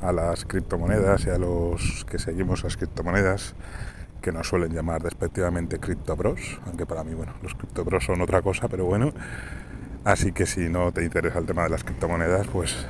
[0.00, 3.54] a las criptomonedas y a los que seguimos las criptomonedas,
[4.20, 8.68] que nos suelen llamar despectivamente criptobros, aunque para mí, bueno, los criptobros son otra cosa,
[8.68, 9.12] pero bueno.
[10.04, 12.86] Así que si no te interesa el tema de las criptomonedas, pues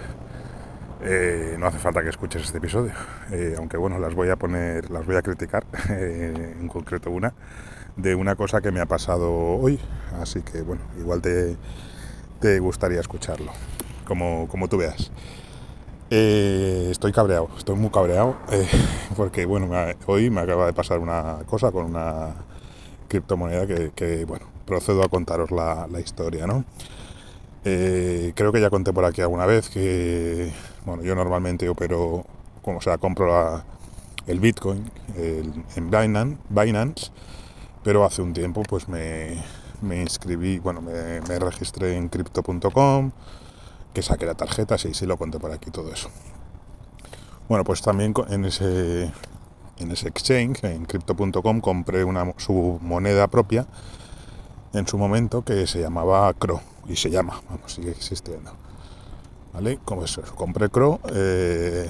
[1.02, 2.92] eh, no hace falta que escuches este episodio.
[3.32, 7.32] Eh, aunque bueno, las voy a poner, las voy a criticar, eh, en concreto una,
[7.96, 9.80] de una cosa que me ha pasado hoy.
[10.20, 11.56] Así que bueno, igual te
[12.40, 13.52] te gustaría escucharlo,
[14.06, 15.12] como, como tú veas.
[16.10, 18.66] Eh, estoy cabreado, estoy muy cabreado, eh,
[19.16, 19.68] porque bueno,
[20.06, 22.34] hoy me acaba de pasar una cosa con una
[23.08, 26.64] criptomoneda que, bueno, procedo a contaros la, historia, ¿no?
[27.64, 30.52] Eh, creo que ya conté por aquí alguna vez que,
[30.86, 32.24] bueno, yo normalmente opero,
[32.62, 33.62] como sea, compro
[34.26, 37.10] el Bitcoin en Binance, Binance,
[37.84, 39.42] pero hace un tiempo pues me,
[39.82, 43.10] me inscribí, bueno, me, registré en crypto.com,
[43.92, 46.10] que saqué la tarjeta, sí, sí lo conté por aquí todo eso.
[47.48, 49.10] Bueno, pues también en ese,
[49.78, 53.66] en ese exchange, en crypto.com, compré una, su moneda propia
[54.72, 58.52] en su momento que se llamaba CRO, y se llama, vamos, sigue existiendo.
[59.52, 59.80] ¿Vale?
[59.84, 61.00] Como eso, compré CRO.
[61.12, 61.88] Eh,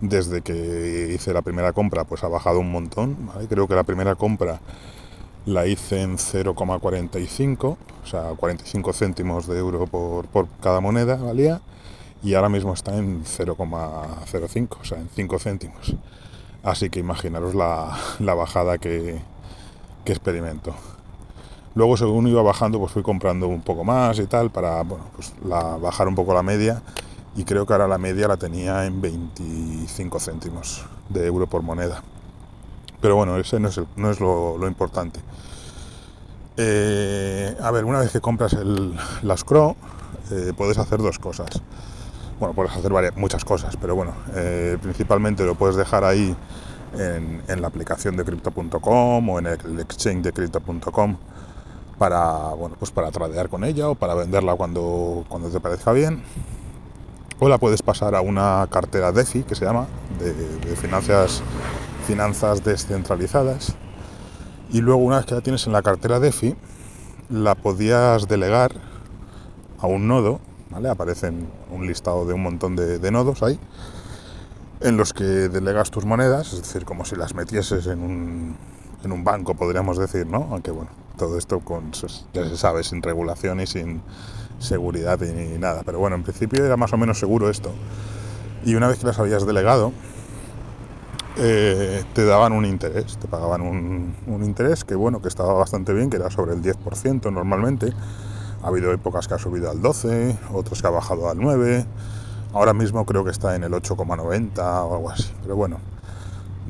[0.00, 3.30] desde que hice la primera compra, pues ha bajado un montón.
[3.48, 4.60] Creo que la primera compra
[5.46, 11.60] la hice en 0,45, o sea, 45 céntimos de euro por, cada moneda valía,
[12.22, 15.94] y ahora mismo está en 0,05, o sea, en 5 céntimos.
[16.64, 19.20] Así que imaginaros la, bajada que,
[20.04, 20.74] que, experimento.
[21.76, 25.32] Luego, según iba bajando, pues fui comprando un poco más y tal, para bueno, pues
[25.44, 26.82] la, bajar un poco la media,
[27.36, 32.02] y creo que ahora la media la tenía en 25 céntimos de euro por moneda.
[33.00, 35.20] Pero bueno, ese no es, no es lo, importante.
[36.56, 39.76] Eh, a ver, una vez que compras el, las Cro,
[40.30, 41.62] eh, puedes hacer dos cosas.
[42.40, 46.36] Bueno, puedes hacer varias, muchas cosas, pero bueno, eh, principalmente lo puedes dejar ahí
[46.94, 51.16] en, la aplicación de crypto.com o en el exchange de crypto.com
[51.98, 56.22] para, bueno, pues para tradear con ella o para venderla cuando, cuando te parezca bien.
[57.38, 59.86] O la puedes pasar a una cartera DeFi, que se llama,
[60.18, 61.42] de finanzas
[62.06, 63.74] finanzas descentralizadas.
[64.70, 66.54] Y luego una vez que la tienes en la cartera DeFi,
[67.28, 68.72] la podías delegar
[69.78, 70.40] a un nodo,
[70.70, 70.88] ¿vale?
[70.88, 73.58] Aparecen un listado de un montón de, nodos ahí,
[74.80, 78.56] en los que delegas tus monedas, es decir, como si las metieses en un,
[79.02, 80.48] en un banco, podríamos decir, ¿no?
[80.50, 84.02] Aunque bueno, todo esto con, ya se sabe, sin regulación y sin
[84.58, 85.82] seguridad y nada.
[85.84, 87.72] Pero bueno, en principio era más o menos seguro esto.
[88.64, 89.92] Y una vez que las habías delegado,
[91.38, 96.08] eh, te daban un interés, te pagaban un, interés que bueno, que estaba bastante bien,
[96.08, 97.92] que era sobre el 10% normalmente.
[98.62, 101.84] Ha habido épocas que ha subido al 12, otras que ha bajado al 9.
[102.54, 105.30] Ahora mismo creo que está en el 8,90 o algo así.
[105.42, 105.78] Pero bueno,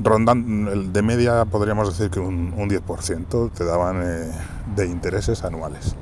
[0.03, 4.31] rondan de media podríamos decir que un, 10% te daban eh,
[4.75, 5.95] de intereses anuales.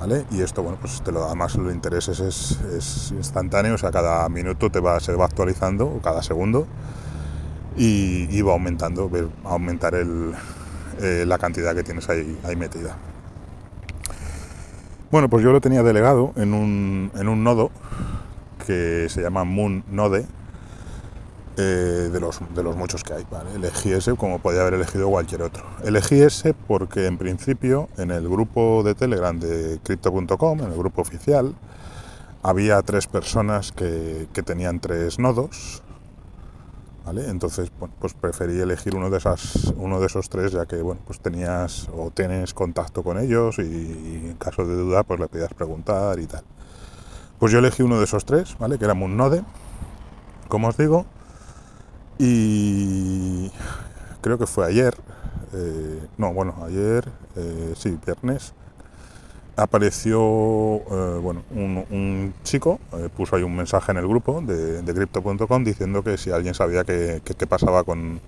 [0.00, 0.24] ¿Vale?
[0.30, 3.90] Y esto, bueno, pues te lo da más los intereses es, es instantáneo, o sea,
[3.90, 6.66] cada minuto te va, se va actualizando, o cada segundo
[7.76, 9.10] y, iba va aumentando,
[9.44, 12.96] a aumentar eh, la cantidad que tienes ahí, ahí, metida.
[15.10, 17.70] Bueno, pues yo lo tenía delegado en un, en un nodo
[18.66, 20.26] que se llama Moon Node,
[21.56, 23.24] eh, de, los, de los muchos que hay.
[23.54, 25.64] Elegí ese como podía haber elegido cualquier otro.
[25.84, 31.02] Elegí ese porque en principio en el grupo de Telegram de Crypto.com, en el grupo
[31.02, 31.54] oficial,
[32.42, 35.83] había tres personas que, que tenían tres nodos
[37.06, 41.20] entonces, pues preferí elegir uno de, esas, uno de esos tres, ya que, bueno, pues
[41.20, 43.62] tenías o tienes contacto con ellos y,
[44.30, 46.44] en caso de duda, pues le podías preguntar y tal.
[47.38, 48.78] Pues yo elegí uno de esos tres, ¿vale?
[48.78, 49.44] Que era un Node,
[50.48, 51.04] como os digo,
[52.18, 53.50] y
[54.22, 54.94] creo que fue ayer,
[55.52, 58.54] eh, no, bueno, ayer, eh, sí, viernes,
[59.56, 64.94] apareció eh, bueno, un, chico, eh, puso ahí un mensaje en el grupo de, de
[64.94, 68.20] crypto.com diciendo que si alguien sabía qué pasaba con,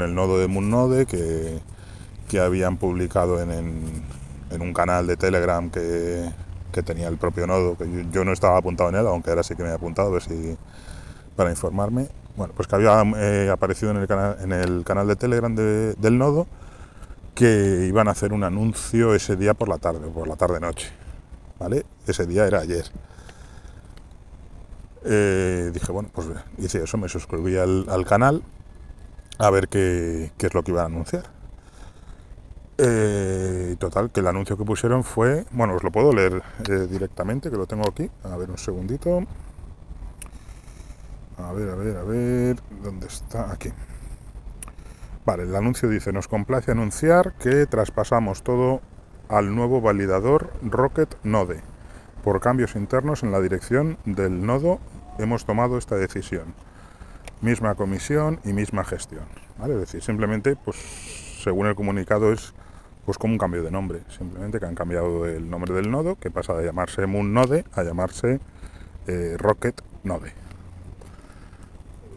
[0.00, 1.58] el nodo de Moonnode, que,
[2.28, 3.50] que habían publicado en,
[4.50, 6.28] en, un canal de Telegram que,
[6.72, 9.54] que, tenía el propio nodo, que yo, no estaba apuntado en él, aunque ahora sí
[9.56, 10.56] que me he apuntado a ver si,
[11.36, 12.08] para informarme.
[12.36, 15.94] Bueno, pues que había eh, aparecido en el, canal, en el canal de Telegram de-
[15.94, 16.46] del nodo
[17.38, 20.90] que iban a hacer un anuncio ese día por la tarde, por la tarde-noche.
[21.60, 21.86] ¿Vale?
[22.04, 22.84] Ese día era ayer.
[25.04, 26.26] Eh, dije, bueno, pues
[26.58, 28.42] hice eso, me suscribí al, al canal
[29.38, 31.30] a ver qué, qué es lo que iban a anunciar.
[32.76, 37.52] Eh, total, que el anuncio que pusieron fue, bueno, os lo puedo leer eh, directamente,
[37.52, 38.10] que lo tengo aquí.
[38.24, 39.20] A ver, un segundito.
[41.36, 43.52] A ver, a ver, a ver, ¿dónde está?
[43.52, 43.70] Aquí.
[45.28, 48.80] Vale, el anuncio dice, nos complace anunciar que traspasamos todo
[49.28, 51.60] al nuevo validador Rocket Node.
[52.24, 54.80] Por cambios internos en la dirección del nodo
[55.18, 56.54] hemos tomado esta decisión.
[57.42, 59.24] Misma comisión y misma gestión.
[59.62, 60.78] Es decir, simplemente, pues
[61.44, 62.54] según el comunicado es
[63.04, 64.00] pues como un cambio de nombre.
[64.08, 67.82] Simplemente que han cambiado el nombre del nodo, que pasa de llamarse Moon Node a
[67.82, 68.40] llamarse
[69.06, 70.47] eh, Rocket Node.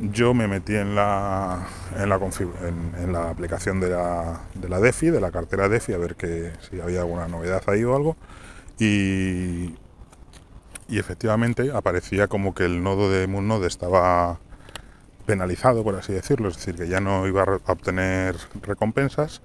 [0.01, 4.80] Yo me metí en la, en la, en, en la aplicación de la, de la
[4.80, 8.18] DeFi, de la cartera DeFi, a ver que, si había alguna novedad ahí o algo.
[8.80, 9.75] Y,
[10.88, 14.39] y efectivamente aparecía como que el nodo de MoonNode estaba
[15.27, 19.42] penalizado, por así decirlo, es decir, que ya no iba a obtener recompensas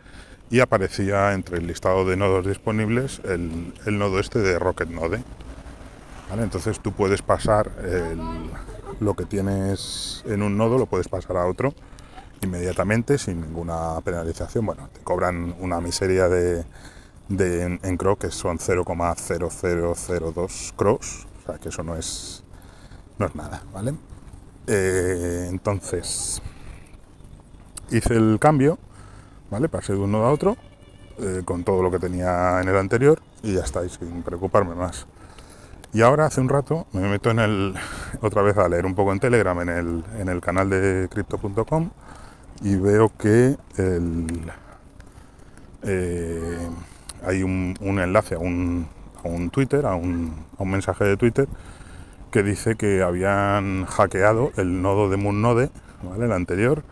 [0.49, 5.23] y aparecía entre el listado de nodos disponibles el, el nodo este de Rocket Node.
[6.31, 6.43] ¿Vale?
[6.45, 8.51] Entonces tú puedes pasar el-
[9.01, 11.75] lo que tienes en un nodo, lo puedes pasar a otro
[12.43, 14.67] inmediatamente sin ninguna penalización.
[14.67, 16.65] Bueno, te cobran una miseria de,
[17.29, 22.45] de en, en CRO que son 0,0002 CROs, o sea que eso no es,
[23.19, 23.95] no es nada, ¿vale?
[24.67, 26.43] Eh, entonces
[27.91, 28.79] hice el cambio,
[29.51, 29.69] ¿vale?
[29.69, 30.57] Pasé de un nodo a otro
[31.19, 34.75] eh, con todo lo que tenía en el anterior y ya está, y sin preocuparme
[34.75, 35.07] más.
[35.97, 37.75] Y ahora hace un rato me meto en el
[38.21, 41.89] otra vez a leer un poco en Telegram en el, en el canal de crypto.com
[42.61, 44.53] y veo que el,
[45.85, 46.69] eh,
[47.25, 48.87] hay un, enlace a un,
[49.25, 51.49] a un Twitter, a un, a un mensaje de Twitter
[52.31, 55.71] que dice que habían hackeado el nodo de MoonNode,
[56.03, 56.27] ¿vale?
[56.27, 56.83] El anterior.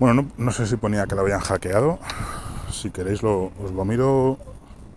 [0.00, 2.00] Bueno, no, no sé si ponía que lo habían hackeado.
[2.72, 4.36] Si queréis lo, os lo miro.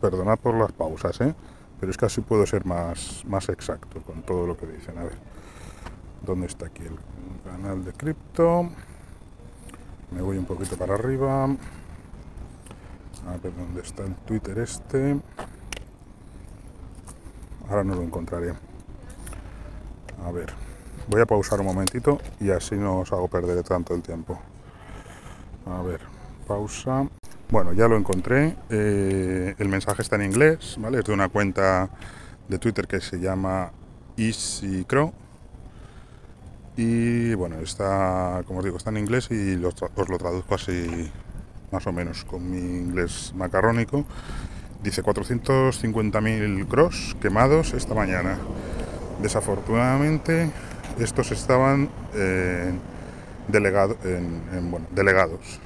[0.01, 1.35] Perdonad por las pausas, ¿eh?
[1.79, 4.97] Pero es así puedo ser más, más exacto con todo lo que dicen.
[4.97, 5.17] A ver,
[6.25, 6.97] ¿dónde está aquí el
[7.43, 8.69] canal de cripto?
[10.11, 11.43] Me voy un poquito para arriba.
[11.45, 15.19] A ver dónde está el Twitter este.
[17.67, 18.53] Ahora no lo encontraré.
[20.23, 20.53] A ver,
[21.07, 24.39] voy a pausar un momentito y así no os hago perder tanto el tiempo.
[25.65, 26.01] A ver,
[26.47, 27.07] pausa.
[27.49, 28.55] Bueno, ya lo encontré.
[28.69, 30.99] Eh, el mensaje está en inglés, ¿vale?
[30.99, 31.89] Es de una cuenta
[32.47, 33.71] de Twitter que se llama
[34.17, 35.13] EasyCrow.
[36.77, 41.11] Y bueno, está, como os digo, está en inglés y os lo traduzco así
[41.71, 44.05] más o menos con mi inglés macarrónico.
[44.83, 48.37] Dice 450.000 cross quemados esta mañana.
[49.21, 50.51] Desafortunadamente,
[50.99, 52.71] estos estaban eh,
[53.51, 55.59] en, bueno, delegados.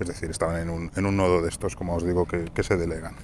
[0.00, 2.76] Es decir, estaban en un, en un nodo de estos, como os digo, que, se
[2.76, 3.14] delegan.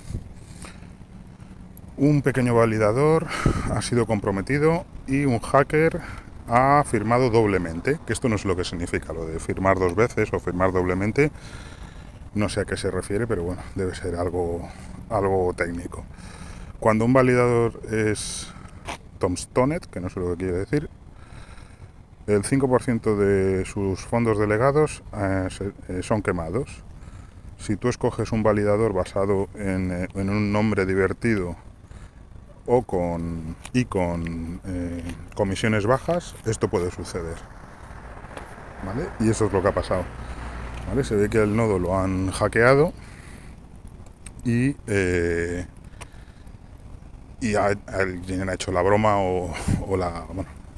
[1.96, 3.26] Un pequeño validador
[3.72, 6.00] ha sido comprometido y un hacker
[6.46, 10.32] ha firmado doblemente, que esto no es lo que significa, lo de firmar dos veces
[10.32, 11.30] o firmar doblemente,
[12.34, 14.68] no sé a qué se refiere, pero bueno, debe ser algo,
[15.10, 16.04] algo técnico.
[16.78, 18.48] Cuando un validador es
[19.18, 20.88] Tomstonet, que no sé lo que quiere decir,
[22.28, 25.48] el 5% de sus fondos delegados eh,
[25.88, 26.84] eh, son quemados.
[27.58, 31.56] Si tú escoges un validador basado en, eh, un nombre divertido
[32.66, 34.60] o con, y con
[35.34, 37.36] comisiones bajas, esto puede suceder.
[38.84, 39.08] ¿Vale?
[39.20, 40.04] Y eso es lo que ha pasado.
[40.86, 41.02] ¿Vale?
[41.02, 42.92] Se ve que el nodo lo han hackeado
[44.44, 44.76] y,
[47.40, 49.50] y alguien ha hecho la broma o,
[49.96, 50.26] la,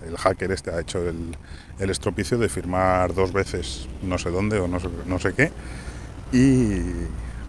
[0.07, 1.37] el hacker este ha hecho el,
[1.78, 5.50] el estropicio de firmar dos veces no sé dónde o no sé, no sé qué
[6.33, 6.80] y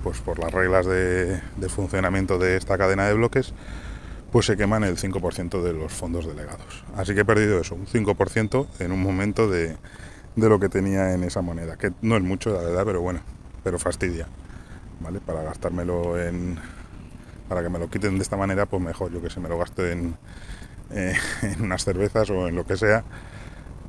[0.03, 3.53] pues por las reglas de, funcionamiento de esta cadena de bloques
[4.31, 6.85] pues se queman el 5% de los fondos delegados.
[6.95, 9.75] Así que he perdido eso, un 5% en un momento de,
[10.37, 13.19] de lo que tenía en esa moneda, que no es mucho, la verdad, pero bueno,
[13.61, 14.27] pero fastidia,
[15.01, 15.19] ¿vale?
[15.19, 16.57] Para gastármelo en...
[17.49, 19.57] Para que me lo quiten de esta manera, pues mejor, yo que sé, me lo
[19.57, 20.15] gasto en,
[20.93, 23.03] eh, en unas cervezas o en lo que sea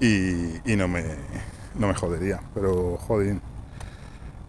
[0.01, 1.05] y, no, me,
[1.75, 2.41] no me jodería.
[2.55, 3.37] Pero, joder,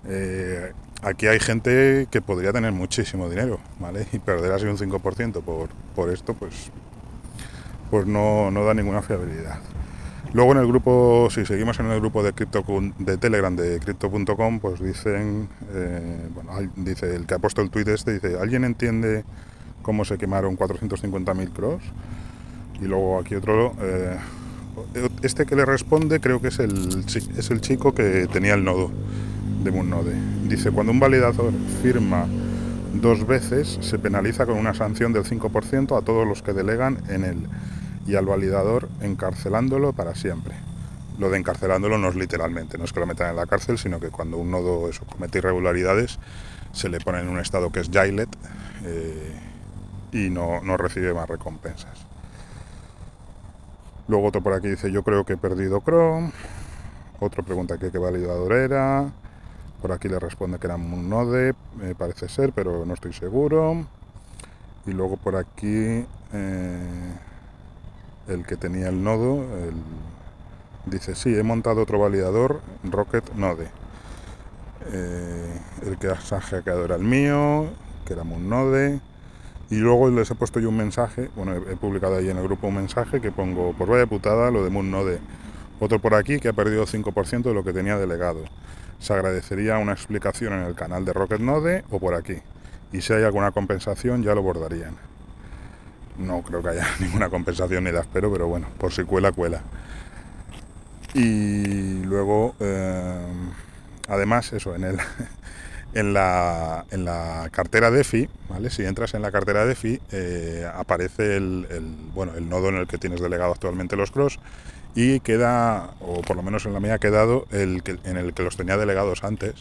[0.05, 4.07] eh, aquí hay gente que podría tener muchísimo dinero, ¿vale?
[4.11, 6.71] Y perder así un 5% por, por esto, pues,
[7.91, 9.59] pues no, no da ninguna fiabilidad.
[10.33, 12.63] Luego en el grupo, si seguimos en el grupo de cripto
[12.97, 17.87] de Telegram de crypto.com, pues dicen, eh, bueno, dice el que ha puesto el tweet
[17.93, 19.25] este, dice, ¿alguien entiende
[19.83, 21.83] cómo se quemaron 450.000 cross?
[22.81, 24.17] Y luego aquí otro, eh,
[25.21, 27.05] este que le responde creo que es el,
[27.37, 28.91] es el chico que tenía el nodo
[29.63, 30.15] de Moonnode.
[30.47, 32.27] Dice, cuando un validador firma
[32.93, 37.23] dos veces, se penaliza con una sanción del 5% a todos los que delegan en
[37.23, 37.47] él
[38.05, 40.53] y al validador encarcelándolo para siempre.
[41.17, 43.99] Lo de encarcelándolo no es literalmente, no es que lo metan en la cárcel, sino
[43.99, 46.19] que cuando un nodo eso, comete irregularidades,
[46.71, 48.29] se le pone en un estado que es Jailet
[48.85, 49.31] eh,
[50.11, 52.12] y no, no recibe más recompensas.
[54.07, 56.31] Luego otro por aquí dice, yo creo que he perdido Chrome.
[57.19, 59.11] Otro pregunta que qué validador era.
[59.81, 63.85] Por aquí le responde que era un node, me parece ser, pero no estoy seguro.
[64.85, 67.13] Y luego por aquí eh,
[68.27, 69.45] el que tenía el nodo
[70.85, 73.67] dice, sí, he montado otro validador, Rocket Node.
[74.91, 77.67] Eh, el que ha hackeado era el mío,
[78.05, 78.99] que era un node.
[79.69, 82.67] Y luego les he puesto yo un mensaje, bueno, he, publicado ahí en el grupo
[82.67, 85.19] un mensaje que pongo, por vaya putada, lo de Node.
[85.79, 88.43] Otro por aquí que ha perdido 5% de lo que tenía delegado.
[88.99, 92.37] Se agradecería una explicación en el canal de Rocket Node o por aquí.
[92.91, 94.95] Y si hay alguna compensación ya lo bordarían.
[96.17, 99.61] No creo que haya ninguna compensación ni la espero, pero bueno, por si cuela, cuela.
[101.13, 103.25] Y luego, eh,
[104.07, 104.97] además, eso, en el,
[105.93, 108.69] en la, en la cartera DeFi, ¿vale?
[108.69, 111.67] Si entras en la cartera DeFi, eh, aparece el,
[112.13, 114.39] bueno, el nodo en el que tienes delegado actualmente los cross
[114.95, 118.33] y queda, o por lo menos en la mía ha quedado, el que, en el
[118.33, 119.53] que los tenía delegados antes,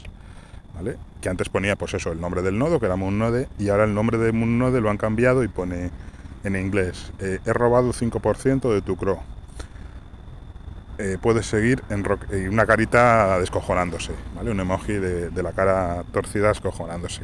[0.75, 0.97] ¿vale?
[1.21, 3.95] Que antes ponía, pues eso, el nombre del nodo, que era Moonnode, y ahora el
[3.95, 5.91] nombre de Moonnode lo han cambiado y pone
[6.45, 9.21] en inglés, eh, he robado 5% de tu crow
[11.05, 12.07] eh, puedes seguir en
[12.49, 14.53] una carita descojonándose, ¿vale?
[14.53, 17.23] Un emoji de, la cara torcida descojonándose.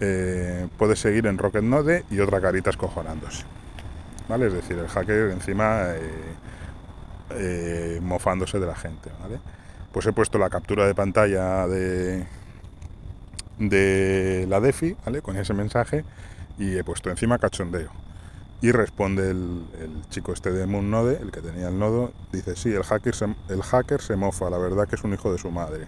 [0.00, 3.44] Eh, puedes seguir en Rocket Node y otra carita escojonándose.
[4.30, 4.46] ¿Vale?
[4.46, 5.88] Es decir, el hacker encima
[7.32, 9.40] eh, mofándose de la gente, ¿vale?
[9.92, 12.24] Pues he puesto la captura de pantalla de,
[13.58, 15.20] de la DeFi, ¿vale?
[15.20, 16.02] Con ese mensaje
[16.58, 17.90] y he puesto encima cachondeo.
[18.62, 19.64] Y responde el,
[20.10, 23.62] chico este de Moonnode, el que tenía el nodo, dice, sí, el hacker, se, el
[23.62, 25.86] hacker se mofa, la verdad que es un hijo de su madre.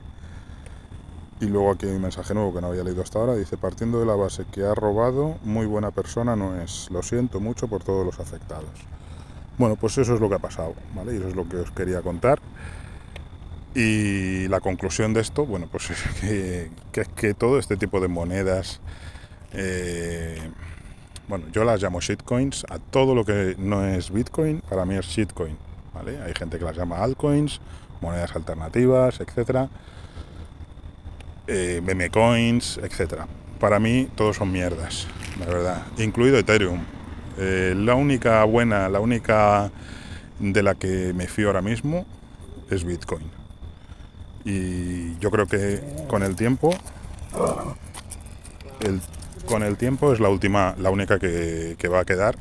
[1.41, 4.01] Y luego aquí hay un mensaje nuevo que no había leído hasta ahora, dice, partiendo
[4.01, 7.85] de la base que ha robado, muy buena persona no es, lo siento mucho por
[7.85, 8.71] todos los afectados.
[9.59, 11.13] Bueno, pues eso es lo que ha pasado, ¿vale?
[11.13, 12.41] Y eso es lo que os quería contar.
[13.75, 18.09] Y la conclusión de esto, bueno, pues es que, que, que todo este tipo de
[18.09, 18.81] monedas...
[19.53, 20.51] Eh,
[21.33, 25.07] bueno, yo las llamo shitcoins, a todo lo que no es Bitcoin, para mí es
[25.07, 25.57] shitcoin,
[25.95, 26.21] ¿vale?
[26.21, 27.59] Hay gente que las llama altcoins,
[28.03, 29.71] monedas alternativas, etcétera,
[31.47, 33.27] eh, meme coins, etcétera.
[33.59, 35.07] Para mí todos son mierdas,
[35.41, 36.85] la verdad, incluido Ethereum.
[37.39, 39.71] Eh, la única buena, la única
[40.39, 42.05] de la que me fío ahora mismo
[42.71, 43.25] es Bitcoin.
[44.45, 46.75] Y yo creo que con el tiempo
[48.81, 49.01] el
[49.47, 52.37] con el tiempo es la última, la única que, va a quedar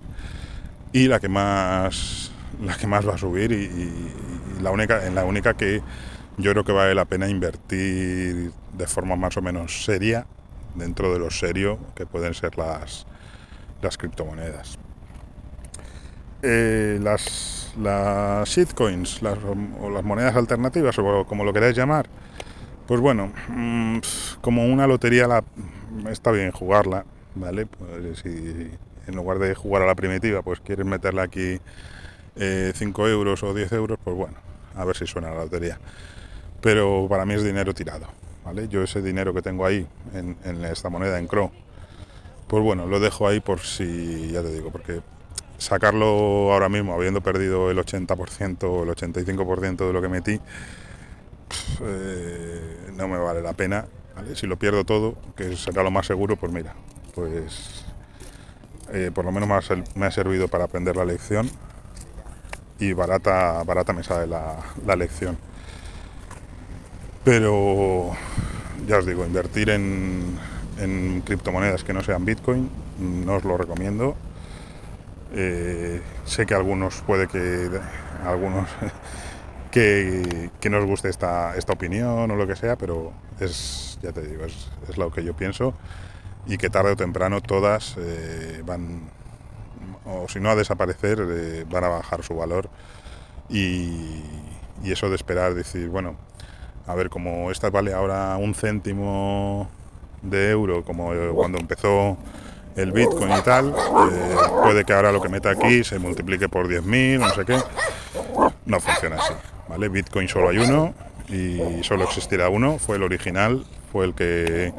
[0.93, 2.31] y la que más
[2.62, 5.81] la que más va a subir y, la única en la única que
[6.38, 10.27] yo creo que vale la pena invertir de forma más o menos seria
[10.75, 13.08] dentro de lo serio que pueden ser las
[13.81, 14.77] las criptomonedas.
[16.43, 19.38] Eh, las las shitcoins las,
[19.81, 22.08] o las monedas alternativas o como lo queráis llamar
[22.88, 24.00] pues bueno, mm,
[24.41, 25.43] como una lotería la,
[26.10, 27.05] está bien jugarla,
[27.36, 27.65] ¿vale?
[27.65, 28.71] Pues si
[29.07, 31.60] en lugar de jugar a la primitiva, pues quieres meterle aquí
[32.36, 34.36] 5 eh, euros o 10 euros, pues bueno,
[34.75, 35.79] a ver si suena la lotería.
[36.62, 38.07] Pero para mí es dinero tirado,
[38.45, 38.67] ¿vale?
[38.67, 41.51] Yo ese dinero que tengo ahí en, esta moneda, en CRO,
[42.48, 45.01] pues bueno, lo dejo ahí por si, ya te digo, porque
[45.57, 50.39] sacarlo ahora mismo, habiendo perdido el 80% o el 85% de lo que metí,
[51.81, 53.86] eh, no me vale la pena
[54.36, 56.74] si lo pierdo todo, que será lo más seguro, pues mira,
[57.15, 57.86] pues
[58.94, 59.48] eh, por lo menos
[59.96, 61.50] me ha, servido para aprender la lección
[62.77, 65.38] y barata, barata me sale la, lección.
[67.24, 68.12] Pero
[68.88, 70.39] ya os digo, invertir en,
[71.25, 74.15] criptomonedas que no sean Bitcoin no os lo recomiendo.
[75.34, 77.70] Eh, sé que algunos puede que
[78.25, 78.68] algunos
[79.72, 84.12] que, que no os guste esta, esta opinión o lo que sea, pero es, ya
[84.12, 85.74] te digo, es, es lo que yo pienso.
[86.48, 89.10] Y que tarde o temprano todas eh, van,
[90.06, 92.70] o si no a desaparecer, eh, van a bajar su valor.
[93.50, 94.24] Y,
[94.84, 96.16] y eso de esperar, decir, bueno,
[96.88, 99.70] a ver, como esta vale ahora un céntimo
[100.22, 102.18] de euro, como cuando empezó
[102.75, 106.68] el Bitcoin y tal, eh, puede que ahora lo que meta aquí se multiplique por
[106.68, 107.58] 10.000, no sé qué.
[108.66, 109.34] No funciona así,
[109.78, 110.94] Bitcoin solo hay uno
[111.30, 114.74] y solo existirá uno, fue el original, fue el que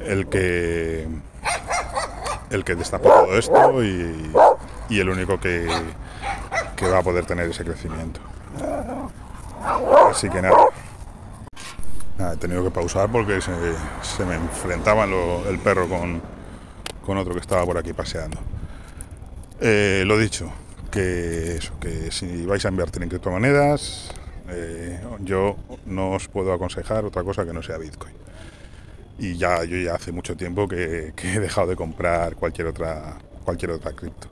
[0.00, 1.06] el que
[2.50, 4.32] el que destapó todo esto y,
[4.90, 5.68] el único que,
[6.76, 8.20] que va a poder tener ese crecimiento.
[10.10, 10.66] Así que nada.
[12.32, 13.52] he tenido que pausar porque se,
[14.02, 16.20] se me enfrentaba el perro con,
[17.06, 18.38] con, otro que estaba por aquí paseando.
[19.60, 20.50] Eh, lo dicho,
[20.90, 24.10] que eso, que si vais a invertir en criptomonedas,
[24.48, 25.56] eh, yo
[25.86, 28.14] no os puedo aconsejar otra cosa que no sea Bitcoin.
[29.18, 33.72] Y ya yo ya hace mucho tiempo que, he dejado de comprar cualquier otra cualquier
[33.72, 34.28] otra cripto.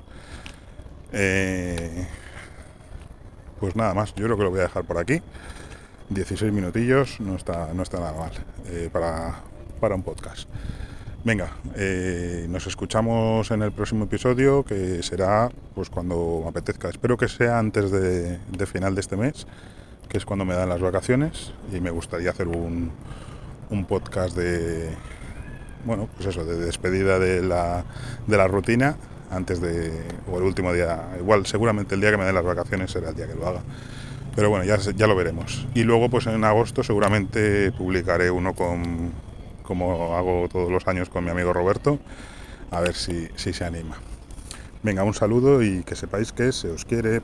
[1.12, 2.06] Eh,
[3.60, 5.20] pues nada más, yo creo que lo voy a dejar por aquí.
[6.10, 8.32] 16 minutillos, no está, no está nada mal
[8.66, 9.40] eh, para,
[9.80, 10.48] para, un podcast.
[11.24, 16.88] Venga, eh, nos escuchamos en el próximo episodio, que será pues cuando me apetezca.
[16.88, 19.46] Espero que sea antes de, de, final de este mes,
[20.08, 22.92] que es cuando me dan las vacaciones, y me gustaría hacer un,
[23.68, 24.90] un podcast de,
[25.84, 27.84] bueno, pues eso, de despedida de la,
[28.28, 28.96] de la rutina
[29.30, 29.90] antes de,
[30.30, 33.16] o el último día, igual seguramente el día que me den las vacaciones será el
[33.16, 33.60] día que lo haga.
[34.36, 35.66] Pero bueno, ya, ya lo veremos.
[35.74, 39.10] Y luego pues en agosto seguramente publicaré uno con,
[39.68, 41.98] como hago todos los años con mi amigo Roberto,
[42.70, 43.98] a ver si, si se anima.
[44.82, 47.20] Venga, un saludo y que sepáis que se os quiere.